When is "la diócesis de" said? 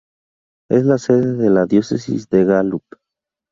1.51-2.43